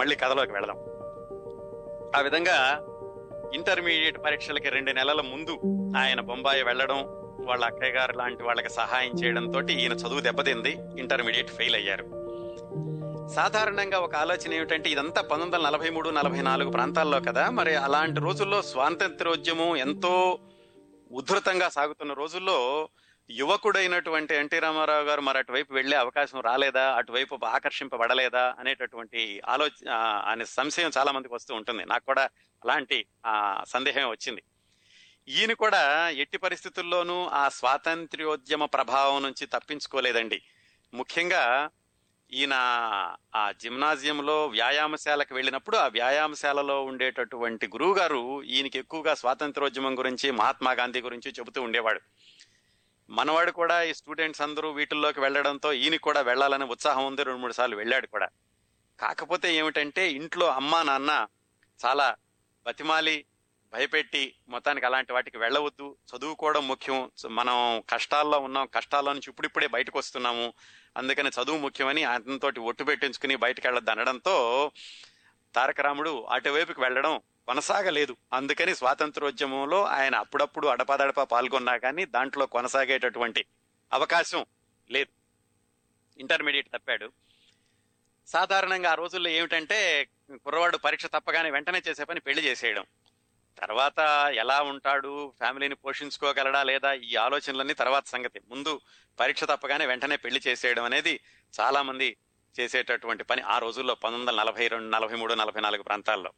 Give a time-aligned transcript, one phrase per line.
[0.00, 0.78] మళ్ళీ కథలోకి వెళదాం.
[2.16, 2.56] ఆ విధంగా
[3.54, 5.54] ఇంటర్మీడియట్ పరీక్షలకి రెండు నెలల ముందు
[5.96, 7.00] ఆయన బొంబాయి వెళ్ళడం
[7.46, 12.04] వాళ్ళ అక్కయ్య గారు లాంటి వాళ్ళకి సహాయం చేయడంతో ఈయన చదువు దెబ్బతింది ఇంటర్మీడియట్ ఫెయిల్ అయ్యారు.
[13.34, 18.20] సాధారణంగా ఒక ఆలోచన ఏమిటంటే ఇదంతా పంతొమ్మిది వందల నలభై మూడు నలభై నాలుగు ప్రాంతాల్లో కదా మరి అలాంటి
[18.20, 20.38] రోజుల్లో స్వాతంత్రోద్యమం ఎంతో
[21.12, 22.58] ఉధృతంగా సాగుతున్న రోజుల్లో
[23.30, 26.94] యువకుడైనటువంటి ఎన్టీ రామారావు గారు మరి అటువైపు వెళ్ళే అవకాశం రాలేదా?
[26.94, 28.54] అటువైపు ఆకర్షింపబడలేదా?
[28.58, 29.90] అనేటటువంటి ఆలోచన
[30.26, 31.84] అనే సంశయం చాలా మందికి వస్తూ ఉంటుంది.
[31.84, 32.22] నాకు కూడా
[32.64, 34.42] అలాంటి ఆ సందేహం వచ్చింది.
[35.28, 40.42] ఈయన కూడా ఎట్టి పరిస్థితుల్లోనూ ఆ స్వాతంత్ర్యోద్యమ ప్రభావం నుంచి తప్పించుకోలేదండి.
[40.94, 41.70] ముఖ్యంగా
[42.32, 42.54] ఈయన
[43.34, 51.00] ఆ జిమ్నాజియంలో వ్యాయామశాలకు వెళ్ళినప్పుడు ఆ వ్యాయామశాలలో ఉండేటటువంటి గురువు గారు ఈయనకి ఎక్కువగా స్వాతంత్రోద్యమం గురించి మహాత్మా గాంధీ
[51.00, 52.00] గురించి చెబుతూ ఉండేవాడు.
[53.10, 57.22] మనవాడు కూడా ఈ స్టూడెంట్స్ అందరూ వీటిల్లోకి వెళ్ళడంతో ఈయనకి కూడా వెళ్ళాలని ఉత్సాహం ఉంది.
[57.22, 58.28] రెండు మూడు సార్లు వెళ్ళాడు కూడా.
[59.00, 61.26] కాకపోతే ఏమిటంటే ఇంట్లో అమ్మా నాన్న
[61.86, 62.16] చాలా
[62.66, 63.24] బతిమాలి
[63.72, 65.96] భయపెట్టి మొత్తానికి అలాంటి వాటికి వెళ్ళవద్దు.
[66.16, 67.10] చదువుకోవడం ముఖ్యం.
[67.30, 68.68] మనం కష్టాల్లో ఉన్నాం.
[68.74, 70.52] కష్టాల్లో నుంచి ఇప్పుడిప్పుడే బయటకు వస్తున్నాము.
[70.96, 74.70] అందుకని చదువు ముఖ్యమని అతనితోటి ఒట్టు పెట్టించుకుని బయటకు వెళ్ళొద్దు అనడంతో
[75.54, 78.16] తారక రాముడు అటువైపుకి వెళ్ళడం కొనసాగలేదు.
[78.32, 83.44] అందుకని స్వాతంత్రోద్యమంలో ఆయన అప్పుడప్పుడు అడపాదడపా పాల్గొన్నా కానీ దాంట్లో కొనసాగేటటువంటి
[83.92, 84.46] అవకాశం
[84.90, 85.10] లేదు.
[86.20, 87.12] ఇంటర్మీడియట్ తప్పాడు.
[88.26, 92.84] సాధారణంగా ఆ రోజుల్లో ఏమిటంటే కుర్రవాడు పరీక్ష తప్పగానే వెంటనే చేసే పని పెళ్ళి చేసేయడం.
[93.58, 93.98] తర్వాత
[94.34, 98.40] ఎలా ఉంటాడు ఫ్యామిలీని పోషించుకోగలడా లేదా ఈ ఆలోచనలన్నీ తర్వాత సంగతి.
[98.50, 98.80] ముందు
[99.20, 101.20] పరీక్ష తప్పగానే వెంటనే పెళ్ళి చేసేయడం అనేది
[101.60, 102.16] చాలా మంది
[102.60, 106.32] చేసేటటువంటి పని ఆ రోజుల్లో పంతొమ్మిది వందల నలభై రెండు నలభై మూడు నలభై నాలుగు ప్రాంతాల్లో.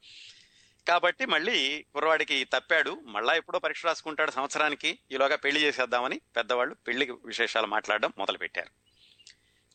[0.88, 3.00] కాబట్టి మళ్ళీ కుర్రవాడికి తప్పాడు.
[3.05, 4.98] మళ్ళా ఎప్పుడో పరీక్ష రాసుకుంటాడు సంవత్సరానికి.
[5.12, 8.70] ఈలోగా పెళ్ళి చేసేద్దామని పెద్దవాళ్ళు పెళ్ళి విశేషాలు మాట్లాడడం మొదలుపెట్టారు.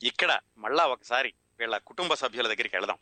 [0.05, 2.97] ఇక్కడ మళ్ళా ఒకసారి వీళ్ళ కుటుంబ సభ్యుల దగ్గరికి వెళదాం.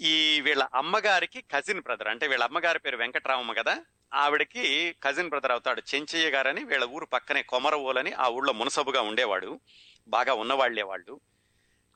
[0.00, 3.84] ఈ వీళ్ళ అమ్మగారికి కజిన్ బ్రదర్ అంటే వీళ్ళ అమ్మగారి పేరు వెంకట్రామమ్మ కదా.
[4.14, 9.60] ఆవిడకి కజిన్ బ్రదర్ అవుతాడు చెంచయ్య గారని వీళ్ళ ఊరు పక్కనే కొమరవోలని ఆ ఊళ్ళో మునసబుగా ఉండేవాడు.
[10.08, 11.20] బాగా ఉన్నవాళ్ళే వాళ్ళు.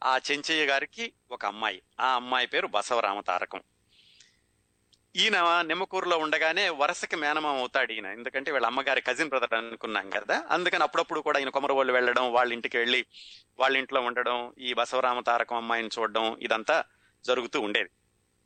[0.04, 1.82] ఆ చెంచయ్య గారికి ఒక అమ్మాయి.
[2.00, 3.62] ఆ అమ్మాయి పేరు బసవరామ తారకం.
[5.16, 8.06] ఈయన నిమ్మకూరులో ఉండగానే వరుసకి మేనమామ అవుతాడు ఈయన.
[8.06, 10.44] ఎందుకంటే వీళ్ళ అమ్మగారి కజిన్ బ్రదర్ అనుకున్నాం కదా.
[10.50, 13.06] అందుకని అప్పుడప్పుడు కూడా ఈయన కొమరవాళ్ళు వెళ్ళడం వాళ్ళ ఇంటికి వెళ్ళి
[13.58, 16.84] వాళ్ళ ఇంట్లో ఉండడం ఈ బసవరామ తారకం అమ్మాయిని చూడడం ఇదంతా
[17.24, 17.90] జరుగుతూ ఉండేది.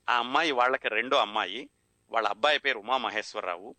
[0.08, 1.70] ఆ అమ్మాయి వాళ్ళకి రెండో అమ్మాయి.
[2.10, 3.74] వాళ్ళ అబ్బాయి పేరు ఉమామహేశ్వరరావు.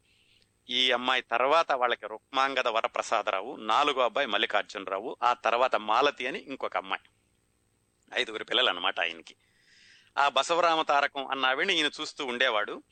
[0.69, 3.55] ఈ అమ్మాయి తర్వాత వాళ్ళకి రుక్మాంగద వరప్రసాదరావు.
[3.55, 5.17] నాలుగో అబ్బాయి మల్లికార్జునరావు.
[5.23, 7.09] ఆ తర్వాత మాలతి అని ఇంకొక అమ్మాయి.
[8.21, 9.35] ఐదుగురు పిల్లలు అనమాట ఆయనకి.
[10.19, 12.83] ఆ బసవరామ తారకం అన్న ఆవిడని ఈయన చూస్తూ ఉండేవాడు.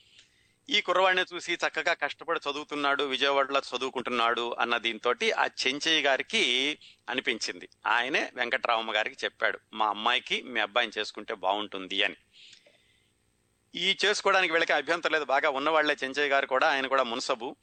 [0.69, 6.77] ఈ కుర్రవాడిని చూసి చక్కగా కష్టపడి చదువుతున్నాడు విజయవాడలో చదువుకుంటున్నాడు అన్న దీంతో ఆ చెంచయ్య గారికి
[7.09, 7.69] అనిపించింది.
[7.87, 12.15] ఆయనే వెంకటరామమ్మ గారికి చెప్పాడు మా అమ్మాయికి మీ అబ్బాయిని చేసుకుంటే బాగుంటుంది అని.
[13.75, 15.25] ఈ చేసుకోవడానికి వీళ్ళకి అభ్యంతరం లేదు.
[15.25, 17.55] బాగా ఉన్నవాళ్ళే చెంచయ్య గారు కూడా ఆయన కూడా మున్సబు.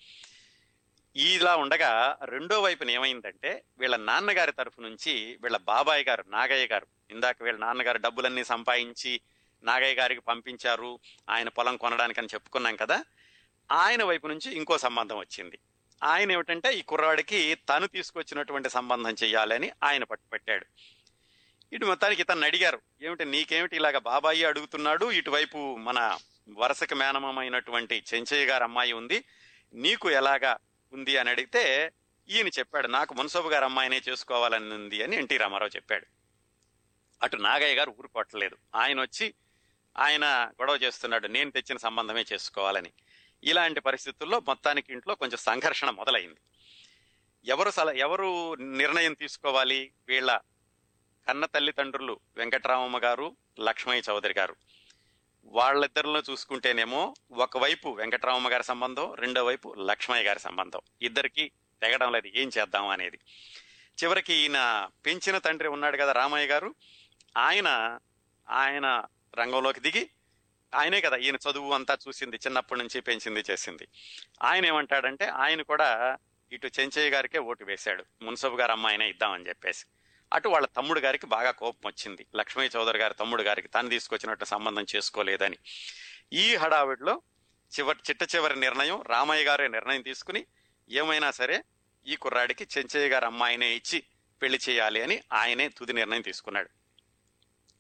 [1.16, 7.36] ఇలా ఉండగా రెండో వైపున ఏమైందంటే వీళ్ళ నాన్నగారి తరఫు నుంచి వీళ్ళ బాబాయ్ గారు నాగయ్య గారు ఇందాక
[7.42, 9.20] వీళ్ళ నాన్నగారు డబ్బులన్నీ సంపాదించి
[9.64, 10.98] నాగయ్య గారికి పంపించారు
[11.30, 13.04] ఆయన పొలం కొనడానికి అని చెప్పుకున్నాం కదా.
[13.72, 15.58] ఆయన వైపు నుంచి ఇంకో సంబంధం వచ్చింది.
[16.02, 20.66] ఆయన ఏమిటంటే ఈ కుర్రాడికి తను తీసుకొచ్చినటువంటి సంబంధం చేయాలని ఆయన పట్టుపెట్టాడు.
[21.72, 25.10] ఇటు మొత్తానికి ఇతను అడిగారు ఏమిటి నీకేమిటి ఇలాగ బాబాయి అడుగుతున్నాడు?
[25.10, 26.19] ఇటువైపు మన
[26.56, 29.25] వరసకి మేనమైనటువంటి చెంచయ్య గారు అమ్మాయి ఉంది
[29.75, 30.56] నీకు ఎలాగా
[30.92, 31.92] ఉంది అని అడిగితే
[32.28, 36.06] ఈయన చెప్పాడు నాకు మున్సబు గారు అమ్మాయినే చేసుకోవాలని ఉంది అని ఎన్టీ రామారావు చెప్పాడు.
[37.22, 38.56] అటు నాగయ్య గారు ఊరుకోవట్లేదు.
[38.75, 39.34] ఆయన వచ్చి
[39.99, 40.25] ఆయన
[40.60, 42.91] గొడవ చేస్తున్నాడు నేను తెచ్చిన సంబంధమే చేసుకోవాలని.
[43.44, 46.41] ఇలాంటి పరిస్థితుల్లో మొత్తానికి ఇంట్లో కొంచెం సంఘర్షణ మొదలైంది.
[47.47, 49.93] ఎవరు సల ఎవరు నిర్ణయం తీసుకోవాలి?
[50.09, 50.41] వీళ్ళ
[51.28, 54.56] కన్న తల్లిదండ్రులు వెంకటరామమ్మ గారు లక్ష్మయ్య చౌదరి గారు.
[55.44, 60.81] వాళ్ళిద్దరిలో చూసుకుంటేనేమో ఒకవైపు వెంకటరామమ్మ గారి సంబంధం రెండో వైపు లక్ష్మయ్య గారి సంబంధం.
[61.03, 61.50] ఇద్దరికి
[61.82, 63.19] తెగడం లేదు ఏం చేద్దాం అనేది.
[64.05, 66.75] చివరికి ఈయన పెంచిన తండ్రి ఉన్నాడు కదా రామయ్య గారు.
[67.37, 67.99] ఆయన
[68.50, 70.10] ఆయన రంగంలోకి దిగి
[70.75, 73.88] ఆయనే కదా ఈయన చదువు అంతా చూసింది చిన్నప్పటి నుంచి పెంచింది చేసింది.
[74.42, 76.19] ఆయన ఏమంటాడంటే ఆయన కూడా
[76.52, 78.04] ఇటు చెంచయ్య గారికే ఓటు వేశాడు.
[78.22, 79.84] మున్సబు గారు అమ్మాయినే ఇద్దామని చెప్పేసి.
[80.32, 82.26] అటు వాళ్ళ తమ్ముడు గారికి బాగా కోపం వచ్చింది.
[82.36, 85.58] లక్ష్మీ చౌదరి గారి తమ్ముడు గారికి తను తీసుకొచ్చినట్టు సంబంధం చేసుకోలేదని.
[86.32, 87.22] ఈ హడావిడిలో
[87.78, 90.46] చివరి చిట్ట చివరి నిర్ణయం రామయ్య గారే నిర్ణయం తీసుకుని
[90.90, 91.64] ఏమైనా సరే
[92.06, 94.02] ఈ కుర్రాడికి చెంచయ్య గారి అమ్మాయినే ఇచ్చి
[94.42, 96.69] పెళ్ళి చేయాలి అని ఆయనే తుది నిర్ణయం తీసుకున్నాడు.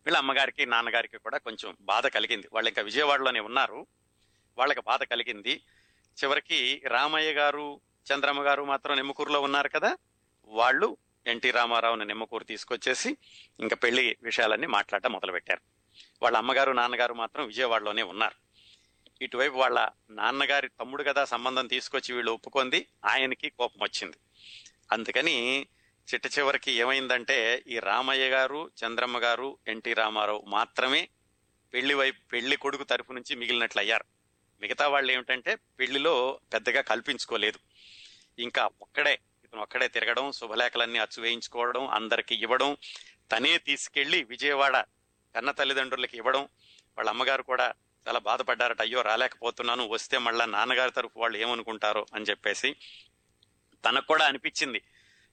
[0.06, 2.48] వీళ్ళ అమ్మగారికి నాన్నగారికి కూడా కొంచెం బాధ కలిగింది.
[2.52, 3.86] వాళ్ళు ఇంకా విజయవాడలోనే ఉన్నారు.
[4.58, 5.62] వాళ్ళకి బాధ కలిగింది.
[6.24, 7.80] చివరికి రామయ్య గారు
[8.14, 9.96] చంద్రమ్మ గారు మాత్రం నిమ్మకూరులో ఉన్నారు కదా?
[10.44, 10.96] వాళ్ళు
[11.26, 13.16] ఎన్టీ రామారావుని నిమ్మకూరు తీసుకొచ్చేసి
[13.60, 15.60] ఇంకా పెళ్ళి విషయాలన్నీ మాట్లాడటం మొదలుపెట్టారు.
[16.22, 18.34] వాళ్ళ అమ్మగారు నాన్నగారు మాత్రం విజయవాడలోనే ఉన్నారు.
[19.24, 22.86] ఇటువైపు వాళ్ళ నాన్నగారి తమ్ముడు కదా సంబంధం తీసుకొచ్చి వీళ్ళు ఒప్పుకుంది.
[23.04, 24.16] ఆయనకి కోపం వచ్చింది.
[24.92, 25.66] అందుకని
[26.08, 31.08] చిట్ట చివరికి ఏమైందంటే ఈ రామయ్య గారు చంద్రమ్మ గారు ఎన్టీ రామారావు మాత్రమే
[31.72, 34.04] పెళ్ళి వైపు పెళ్ళి కొడుకు తరఫు నుంచి మిగిలినట్లు అయ్యారు
[34.62, 37.58] మిగతా వాళ్ళు ఏమిటంటే పెళ్ళిలో పెద్దగా కల్పించుకోలేదు.
[38.38, 42.76] ఇంకా ఒక్కడే ఇతను ఒక్కడే తిరగడం శుభలేఖలన్నీ అచ్చు వేయించుకోవడం అందరికి ఇవ్వడం
[43.32, 44.76] తనే తీసుకెళ్ళి విజయవాడ
[45.34, 46.42] కన్న తల్లిదండ్రులకి ఇవ్వడం
[46.98, 47.74] వాళ్ళ అమ్మగారు కూడా
[48.08, 52.76] చాలా బాధపడ్డారట అయ్యో రాలేకపోతున్నాను వస్తే మళ్ళా నాన్నగారి తరఫు వాళ్ళు ఏమనుకుంటారో అని చెప్పేసి
[53.84, 54.82] తనకు కూడా అనిపించింది.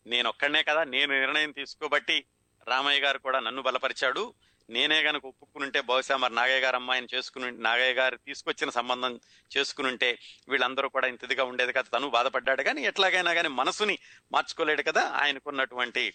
[0.08, 2.26] నేను ఒక్కడనే కదా నేను నిర్ణయం తీసుకోబట్టి
[2.68, 4.34] రామయ్య గారు కూడా నన్ను బలపరిచాడు.
[4.70, 9.20] నేనే గనక ఒప్పుకునుంటే బహుశా మరి నాగయ్య గారు అమ్మాయిని చేసుకుని నాగయ్య గారు తీసుకొచ్చిన సంబంధం
[9.58, 10.20] చేసుకునుంటే
[10.50, 12.64] వీళ్ళందరూ కూడా ఇంత ఇదిగా ఉండేది కదా తను బాధపడ్డాడు.
[12.64, 14.00] కానీ ఎట్లాగైనా కానీ మనసుని
[14.32, 16.14] మార్చుకోలేడు కదా ఆయనకున్నటువంటి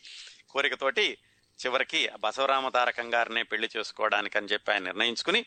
[0.50, 1.18] కోరికతోటి
[1.66, 5.44] చివరికి బసవరామ తారకం గారినే పెళ్ళి చేసుకోవడానికి అని చెప్పి ఆయన నిర్ణయించుకుని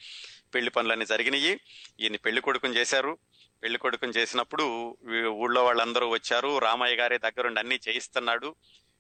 [0.56, 1.60] పెళ్ళి పనులన్నీ జరిగినాయి
[2.00, 3.18] ఈయన పెళ్ళి కొడుకుని చేశారు.
[3.64, 4.98] పెళ్ళి కొడుకుని చేసినప్పుడు
[5.28, 6.60] ఊళ్ళో వాళ్ళందరూ వచ్చారు.
[6.60, 8.56] రామయ్య గారే దగ్గరుండి అన్ని చేయిస్తున్నాడు.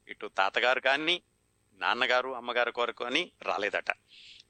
[0.08, 1.22] ఇటు తాతగారు కానీ
[1.78, 3.92] నాన్నగారు అమ్మగారు కొరకు అని రాలేదట.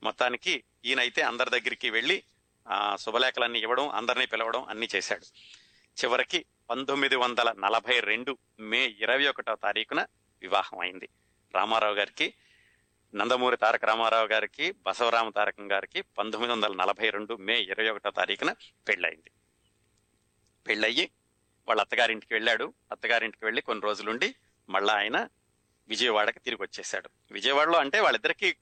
[0.03, 2.23] మొత్తానికి ఈయనైతే అందరి దగ్గరికి వెళ్ళి
[2.67, 5.25] ఆ శుభలేఖలన్నీ ఇవ్వడం అందరినీ పిలవడం అన్ని చేశాడు.
[6.03, 10.06] చివరికి పంతొమ్మిది వందల నలభై రెండు మే ఇరవై ఒకటో తారీఖున
[10.41, 11.09] వివాహం అయింది.
[11.56, 12.33] రామారావు గారికి
[13.15, 18.56] నందమూరి తారక రామారావు గారికి బసవరామ తారకం గారికి పంతొమ్మిది వందల నలభై రెండు మే ఇరవై ఒకటో తారీఖున
[18.88, 19.31] పెళ్ళయింది.
[20.67, 21.11] పెళ్ళయ్యి
[21.67, 22.73] వాళ్ళ అత్తగారింటికి వెళ్ళాడు.
[22.91, 24.35] అత్తగారింటికి వెళ్ళి కొన్ని రోజులుండి
[24.69, 25.27] మళ్ళా ఆయన
[25.88, 28.57] విజయవాడకి తిరిగి వచ్చేసాడు విజయవాడలో అంటే వాళ్ళిద్దరికి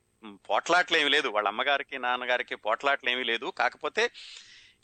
[0.49, 1.27] పోట్లాట్లు ఏమీ లేదు.
[1.27, 3.45] వాళ్ళ అమ్మగారికి నాన్నగారికి పోట్లాట్లు ఏమీ లేదు.
[3.45, 4.11] కాకపోతే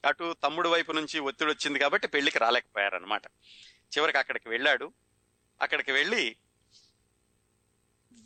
[0.06, 3.26] అటు తమ్ముడు వైపు నుంచి ఒత్తిడి వచ్చింది కాబట్టి పెళ్ళికి రాలేకపోయారనమాట
[3.98, 4.94] చివరికి అక్కడికి వెళ్ళాడు.
[5.62, 6.36] అక్కడికి వెళ్ళి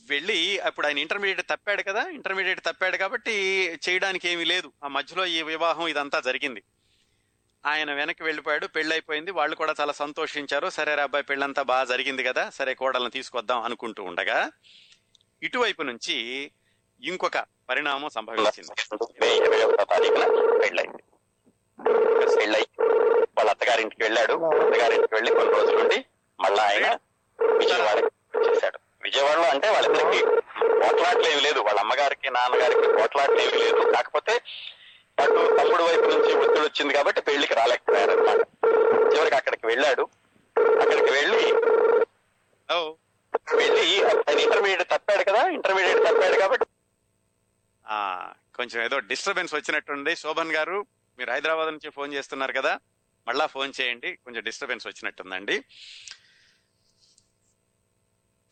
[0.09, 2.07] వెళ్ళి అప్పుడు ఆయన ఇంటర్మీడియట్ తప్పాడు కదా.
[2.07, 3.31] ఇంటర్మీడియట్ తప్పాడు కాబట్టి
[3.89, 4.71] చేయడానికి ఏమీ లేదు.
[4.83, 6.63] ఆ మధ్యలో ఈ వివాహం ఇదంతా జరిగింది.
[7.65, 10.69] ఆయన వెనక్కి వెళ్ళిపోయాడు పెళ్ళి అయిపోయింది వాళ్ళు కూడా చాలా సంతోషించారు.
[10.69, 14.51] సరే రా అబ్బాయి పెళ్ళంతా బాగా జరిగింది కదా సరే కోడలను తీసుకొద్దాం అనుకుంటూ ఉండగా
[15.44, 16.51] ఇటువైపు నుంచి
[17.01, 17.38] ఇంకొక
[17.69, 18.98] పరిణామం సంభవించింది.
[19.21, 20.25] మే ఇరవై ఒకటో తారీఖున
[20.63, 21.04] పెళ్ళైంది
[22.36, 22.65] పెళ్ళై.
[23.38, 24.33] వాళ్ళ అత్తగారింటికి వెళ్ళాడు.
[24.33, 26.06] అత్తగారింటికి వెళ్ళి కొన్ని రోజులు ఉండి
[26.39, 26.88] మళ్ళా ఆయన
[27.57, 30.25] విజయవాడకి వచ్చేసాడు విజయవాడలో అంటే వాళ్ళిద్దరికి
[30.86, 31.59] పోట్లాట్లు ఏమి లేదు.
[31.59, 33.92] వాళ్ళ అమ్మగారికి నాన్నగారికి పోట్లాట్లు ఏమి లేదు.
[33.95, 34.42] కాకపోతే
[35.21, 38.65] అటు తమ్ముడు వైపు నుంచి ఒత్తిడి వచ్చింది కాబట్టి పెళ్ళికి రాలేకపోయారన్నమాట.
[39.15, 40.09] చివరికి అక్కడికి వెళ్ళాడు.
[40.59, 41.53] అక్కడికి వెళ్ళి
[43.57, 46.65] వెళ్ళి ఆయన ఇంటర్మీడియట్ తప్పాడు కదా ఇంటర్మీడియట్ తప్పాడు కాబట్టి.
[47.87, 50.15] ఆ కొంచెం ఏదో డిస్టర్బెన్స్ వచ్చినట్టుంది.
[50.15, 50.85] శోభన్ గారు
[51.17, 52.79] మీరు హైదరాబాద్ నుంచి ఫోన్ చేస్తున్నారు కదా
[53.27, 54.15] మళ్ళా ఫోన్ చేయండి.
[54.15, 55.63] కొంచెం డిస్టర్బెన్స్ వచ్చినట్టుందండి.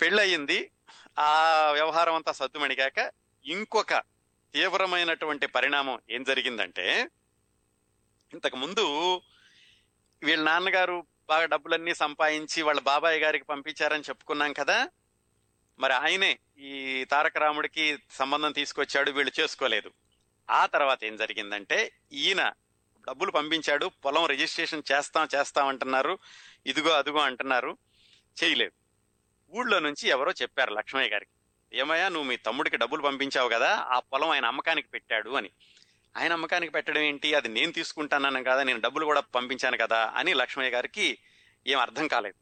[0.01, 0.71] పెళ్ళయింది.
[1.19, 3.11] ఆ వ్యవహారం అంతా సద్దుమణిగాక
[3.45, 4.14] ఇంకొక
[4.56, 7.10] తీవ్రమైనటువంటి పరిణామం ఏం జరిగిందంటే
[8.34, 9.22] ఇంతకు ముందు
[10.24, 14.90] వీళ్ళ నాన్నగారు బాగా డబ్బులన్నీ సంపాదించి వాళ్ళ బాబాయ్ గారికి పంపించారని చెప్పుకున్నాం కదా.
[15.80, 19.92] మరి ఆయనే ఈ తారక రాముడికి సంబంధం తీసుకొచ్చాడు వీళ్ళు చేసుకోలేదు.
[20.50, 22.52] ఆ తర్వాత ఏం జరిగిందంటే ఈయన
[23.07, 26.19] డబ్బులు పంపించాడు పొలం రిజిస్ట్రేషన్ చేస్తాం చేస్తాం అంటున్నారు
[26.66, 27.78] ఇదిగో అదిగో అంటున్నారు
[28.44, 28.74] చేయలేదు.
[29.57, 31.34] ఊళ్ళో నుంచి ఎవరో చెప్పారు లక్ష్మయ్య గారికి.
[31.75, 35.50] ఏమయ్యా నువ్వు మీ తమ్ముడికి డబ్బులు పంపించావు కదా ఆ పొలం ఆయన అమ్మకానికి పెట్టాడు అని.
[36.18, 37.33] ఆయన అమ్మకానికి పెట్టడం ఏంటి?
[37.33, 41.18] అది నేను తీసుకుంటానని కదా నేను డబ్బులు కూడా పంపించాను కదా అని లక్ష్మయ్య గారికి
[41.68, 42.35] ఏం అర్థం కాలేదు.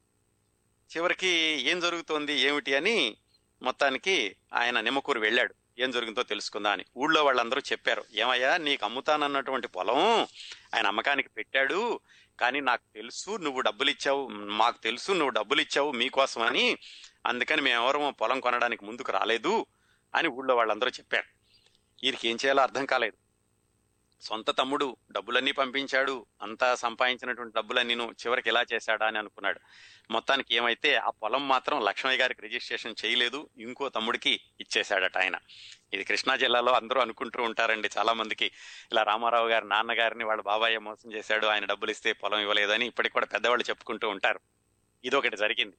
[0.98, 1.27] చివరికి
[1.69, 3.17] ఏం జరుగుతోంది ఏమిటి అని
[3.62, 5.55] మొత్తానికి ఆయన నిమ్మకూరు వెళ్ళాడు.
[5.79, 6.86] ఏం జరిగిందో తెలుసుకుందా అని.
[6.98, 9.98] ఊళ్ళో వాళ్ళందరూ చెప్పారు ఏమయ్యా నీకు అమ్ముతానన్నటువంటి పొలం
[10.75, 12.00] ఆయన అమ్మకానికి పెట్టాడు
[12.39, 16.77] కానీ నాకు తెలుసు నువ్వు డబ్బులు ఇచ్చావు మాకు తెలుసు నువ్వు డబ్బులు ఇచ్చావు మీకోసం అని
[17.25, 19.65] అందుకని మేమెవరూ పొలం కొనడానికి ముందుకు రాలేదు
[20.15, 21.24] అని ఊళ్ళో వాళ్ళందరూ చెప్పారు.
[22.03, 23.18] వీరికి ఏం చేయాలో అర్థం కాలేదు.
[24.22, 29.60] సొంత తమ్ముడు డబ్బులన్నీ పంపించాడు అంతా సంపాదించినటువంటి డబ్బులన్నీను చివరికి ఎలా చేశాడా అని అనుకున్నాడు.
[30.12, 35.38] మొత్తానికి ఏమైతే ఆ పొలం మాత్రం లక్ష్మయ్య గారికి రిజిస్ట్రేషన్ చేయలేదు ఇంకో తమ్ముడికి ఇచ్చేశాడట ఆయన.
[35.94, 38.46] ఇది కృష్ణా జిల్లాలో అందరూ అనుకుంటూ ఉంటారండి చాలా మందికి
[38.92, 43.25] ఇలా రామారావు గారి నాన్నగారిని వాళ్ళ బాబాయ్ మోసం చేశాడు ఆయన డబ్బులు ఇస్తే పొలం ఇవ్వలేదని ఇప్పటికి కూడా
[43.25, 44.39] పెద్దవాళ్ళు చెప్పుకుంటూ ఉంటారు.
[45.06, 45.75] ఇదొకటి జరిగింది.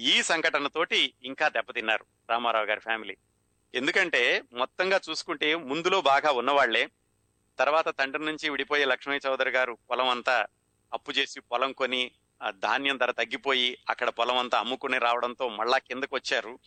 [0.00, 3.16] ఈ సంఘటనతోటి ఇంకా దెబ్బతిన్నారు రామారావు గారి ఫ్యామిలీ.
[3.74, 6.90] ఎందుకంటే మొత్తంగా చూసుకుంటే ముందులో బాగా ఉన్నవాళ్ళే
[7.58, 10.46] తర్వాత తండ్రి నుంచి విడిపోయే లక్ష్మీ చౌదరి గారు పొలం అంతా
[10.92, 12.10] అప్పు చేసి పొలం కొని
[12.50, 16.58] ధాన్యం ధర తగ్గిపోయి అక్కడ పొలం అంతా అమ్ముకుని రావడంతో మళ్ళా కిందకు వచ్చారు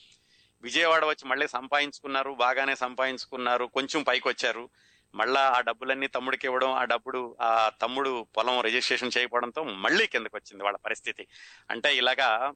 [0.64, 4.70] విజయవాడ వచ్చి మళ్ళీ సంపాదించుకున్నారు బాగానే సంపాదించుకున్నారు కొంచెం పైకి వచ్చారు
[5.16, 10.64] మళ్ళా ఆ డబ్బులన్నీ తమ్ముడికి ఇవ్వడం ఆ డబ్బుడు ఆ తమ్ముడు పొలం రిజిస్ట్రేషన్ చేయకపోవడంతో మళ్ళీ కిందకు వచ్చింది
[10.64, 11.28] వాళ్ళ పరిస్థితి.
[11.70, 12.54] అంటే ఇలాగా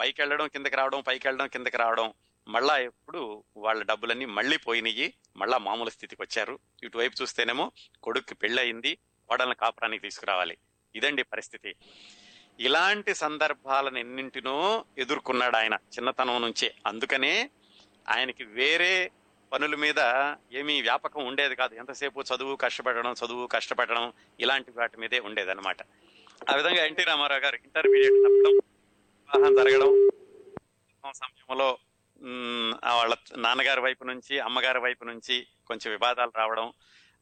[0.00, 2.12] పైకి వెళ్ళడం కిందకి రావడం పైకి వెళ్ళడం కిందకి రావడం
[2.48, 6.58] మళ్ళా ఎప్పుడు వాళ్ళ డబ్బులన్నీ మళ్ళీ పోయినాయి మళ్ళా మామూలు స్థితికి వచ్చారు.
[6.82, 7.72] ఇటువైపు చూస్తేనేమో
[8.02, 8.98] కొడుక్కి పెళ్ళయింది
[9.28, 10.56] కోడలను కాపురానికి తీసుకురావాలి.
[10.96, 11.74] ఇదండి పరిస్థితి.
[12.60, 16.74] ఇలాంటి సందర్భాలను ఎన్నింటినో ఎదుర్కొన్నాడు ఆయన చిన్నతనం నుంచే.
[16.86, 17.50] అందుకనే
[18.08, 19.10] ఆయనకి వేరే
[19.52, 19.98] పనుల మీద
[20.52, 21.74] ఏమీ వ్యాపకం ఉండేది కాదు.
[21.74, 25.82] ఎంతసేపు చదువు కష్టపడడం చదువు కష్టపడడం ఇలాంటి వాటి మీదే ఉండేది అనమాట
[26.50, 28.60] ఆ విధంగా ఎన్టీ రామారావు గారు ఇంటర్మీడియట్ తప్పడం
[29.30, 29.90] వివాహం జరగడం
[31.20, 31.68] సమయంలో
[32.98, 35.36] వాళ్ళ నాన్నగారి వైపు నుంచి అమ్మగారి వైపు నుంచి
[35.68, 36.66] కొంచెం వివాదాలు రావడం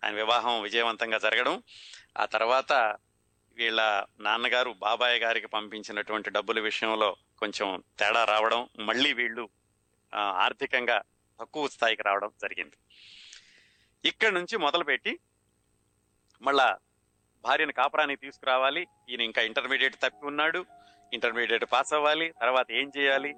[0.02, 1.56] ఆయన వివాహం విజయవంతంగా జరగడం
[2.16, 2.72] ఆ తర్వాత
[3.58, 3.80] వీళ్ళ
[4.20, 7.68] నాన్నగారు బాబాయ్ గారికి పంపించినటువంటి డబ్బుల విషయంలో కొంచెం
[7.98, 9.44] తేడా రావడం మళ్ళీ వీళ్ళు
[10.46, 10.98] ఆర్థికంగా
[11.40, 12.76] తక్కువ స్థాయికి రావడం జరిగింది.
[14.04, 15.12] ఇక్కడి నుంచి మొదలుపెట్టి
[16.42, 16.68] మళ్ళా
[17.44, 18.82] భార్యను కాపురానికి తీసుకురావాలి.
[19.10, 20.60] ఈయన ఇంకా ఇంటర్మీడియట్ తప్పి ఉన్నాడు.
[21.12, 23.32] ఇంటర్మీడియట్ పాస్ అవ్వాలి తర్వాత ఏం చేయాలి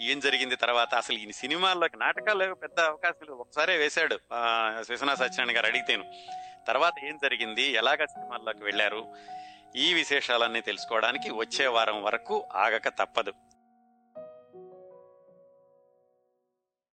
[0.00, 4.40] ఏం జరిగింది తర్వాత అసలు ఈయన సినిమాల్లోకి నాటకాలు పెద్ద అవకాశాలు ఒకసారే వేశాడు ఆ,
[4.90, 6.04] విశ్వనాథ సత్యనారాయణ గారు అడిగితేను.
[6.66, 9.00] తర్వాత ఏం జరిగింది ఎలాగ సినిమాల్లోకి వెళ్ళారు
[9.76, 13.32] ఈ విశేషాలన్నీ తెలుసుకోవడానికి వచ్చే వారం వరకు ఆగక తప్పదు.